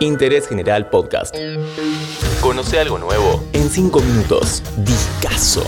[0.00, 1.34] Interés General Podcast.
[2.40, 4.62] Conoce algo nuevo en 5 minutos.
[4.76, 5.64] Discaso.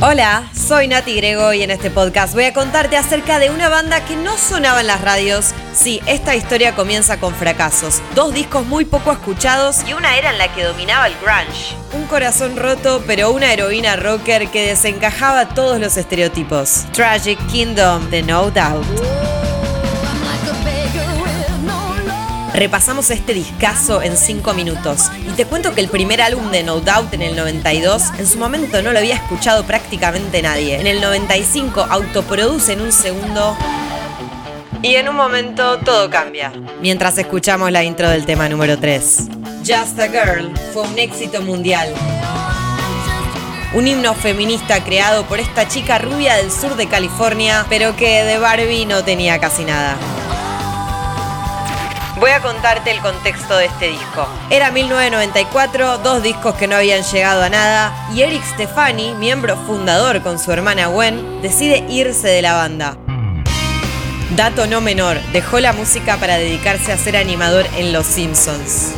[0.00, 4.04] Hola, soy Nati Grego y en este podcast voy a contarte acerca de una banda
[4.04, 5.52] que no sonaba en las radios.
[5.74, 10.38] Sí, esta historia comienza con fracasos, dos discos muy poco escuchados y una era en
[10.38, 11.74] la que dominaba el grunge.
[11.92, 16.84] Un corazón roto, pero una heroína rocker que desencajaba todos los estereotipos.
[16.92, 19.27] Tragic Kingdom de No Doubt.
[22.58, 26.80] Repasamos este discazo en 5 minutos y te cuento que el primer álbum de No
[26.80, 30.80] Doubt en el 92 en su momento no lo había escuchado prácticamente nadie.
[30.80, 33.56] En el 95 autoproduce en un segundo
[34.82, 36.52] y en un momento todo cambia.
[36.80, 39.28] Mientras escuchamos la intro del tema número 3.
[39.60, 41.94] Just a Girl fue un éxito mundial.
[43.72, 48.38] Un himno feminista creado por esta chica rubia del sur de California, pero que de
[48.38, 49.96] Barbie no tenía casi nada.
[52.20, 54.26] Voy a contarte el contexto de este disco.
[54.50, 60.20] Era 1994, dos discos que no habían llegado a nada, y Eric Stefani, miembro fundador
[60.22, 62.96] con su hermana Gwen, decide irse de la banda.
[64.34, 68.94] Dato no menor, dejó la música para dedicarse a ser animador en Los Simpsons.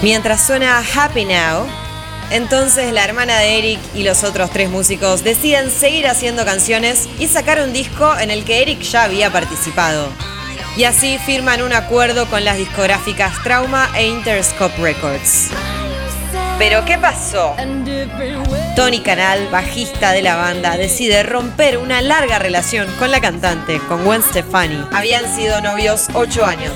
[0.00, 1.66] Mientras suena Happy Now,
[2.30, 7.28] entonces la hermana de Eric y los otros tres músicos deciden seguir haciendo canciones y
[7.28, 10.08] sacar un disco en el que Eric ya había participado
[10.76, 15.50] y así firman un acuerdo con las discográficas Trauma e Interscope Records.
[16.58, 17.56] Pero ¿qué pasó?
[18.76, 24.04] Tony Canal, bajista de la banda, decide romper una larga relación con la cantante, con
[24.04, 24.86] Gwen Stefani.
[24.92, 26.72] Habían sido novios ocho años.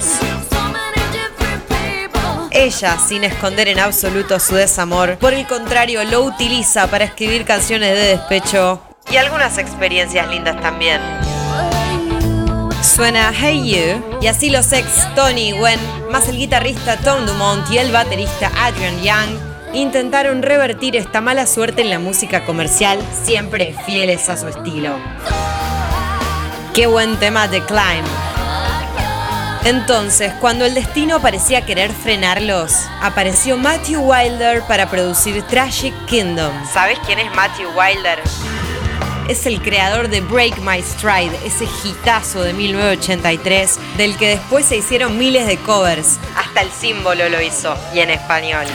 [2.51, 7.93] Ella, sin esconder en absoluto su desamor, por el contrario, lo utiliza para escribir canciones
[7.93, 11.01] de despecho y algunas experiencias lindas también
[12.87, 17.69] suena Hey You y así los ex Tony y Gwen, más el guitarrista Tom Dumont
[17.71, 19.39] y el baterista Adrian Young
[19.75, 24.97] intentaron revertir esta mala suerte en la música comercial, siempre fieles a su estilo.
[26.75, 28.07] Qué buen tema de Climb.
[29.65, 36.53] Entonces, cuando el destino parecía querer frenarlos, apareció Matthew Wilder para producir Tragic Kingdom.
[36.73, 38.21] ¿Sabes quién es Matthew Wilder?
[39.29, 44.77] Es el creador de Break My Stride, ese hitazo de 1983, del que después se
[44.77, 46.19] hicieron miles de covers.
[46.37, 48.67] Hasta el símbolo lo hizo, y en español.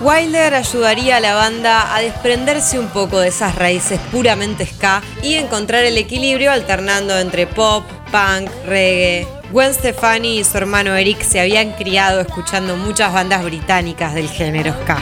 [0.00, 5.34] Wilder ayudaría a la banda a desprenderse un poco de esas raíces puramente ska y
[5.34, 9.26] encontrar el equilibrio alternando entre pop, punk, reggae.
[9.52, 14.74] Gwen Stefani y su hermano Eric se habían criado escuchando muchas bandas británicas del género
[14.82, 14.98] ska.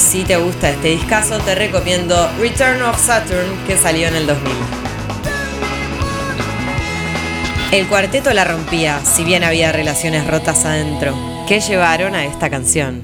[0.00, 4.52] Si te gusta este discazo, te recomiendo Return of Saturn, que salió en el 2000.
[7.70, 11.14] El cuarteto la rompía, si bien había relaciones rotas adentro.
[11.46, 13.02] ¿Qué llevaron a esta canción?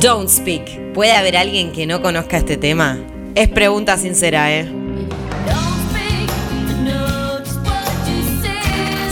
[0.00, 0.92] Don't Speak.
[0.94, 2.98] ¿Puede haber alguien que no conozca este tema?
[3.34, 4.79] Es pregunta sincera, ¿eh?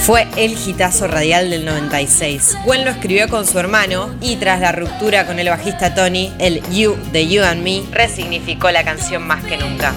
[0.09, 2.57] Fue el hitazo radial del 96.
[2.65, 6.63] Gwen lo escribió con su hermano y tras la ruptura con el bajista Tony, el
[6.71, 9.93] You de You and Me resignificó la canción más que nunca.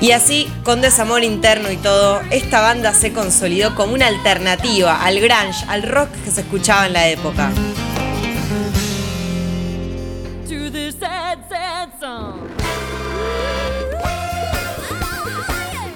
[0.00, 5.18] Y así, con desamor interno y todo, esta banda se consolidó como una alternativa al
[5.18, 7.50] grunge, al rock que se escuchaba en la época.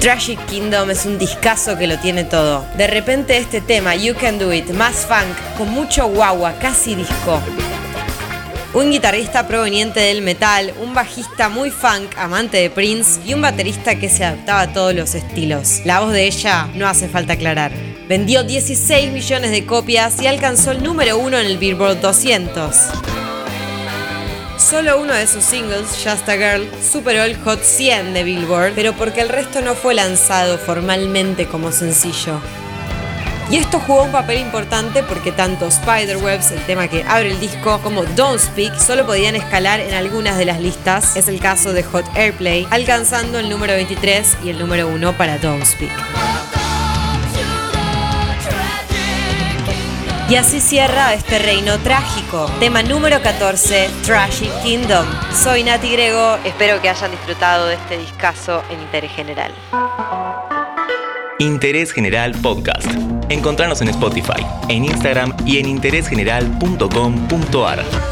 [0.02, 2.66] Tragic Kingdom es un discazo que lo tiene todo.
[2.76, 7.40] De repente este tema, You Can Do It, más funk, con mucho guagua, casi disco.
[8.74, 13.94] Un guitarrista proveniente del metal, un bajista muy funk, amante de Prince y un baterista
[13.94, 15.82] que se adaptaba a todos los estilos.
[15.84, 17.70] La voz de ella no hace falta aclarar.
[18.08, 23.21] Vendió 16 millones de copias y alcanzó el número uno en el Billboard 200.
[24.70, 28.92] Solo uno de sus singles, Just a Girl, superó el Hot 100 de Billboard, pero
[28.92, 32.40] porque el resto no fue lanzado formalmente como sencillo.
[33.50, 37.80] Y esto jugó un papel importante porque tanto Spiderwebs, el tema que abre el disco,
[37.82, 41.16] como Don't Speak solo podían escalar en algunas de las listas.
[41.16, 45.38] Es el caso de Hot Airplay, alcanzando el número 23 y el número 1 para
[45.38, 45.92] Don't Speak.
[50.32, 52.50] Y así cierra este reino trágico.
[52.58, 55.04] Tema número 14, Trashy Kingdom.
[55.30, 59.52] Soy Nati Grego, espero que hayan disfrutado de este discazo en Interés General.
[61.38, 62.90] Interés General Podcast.
[63.28, 68.11] Encontrarnos en Spotify, en Instagram y en interésgeneral.com.ar.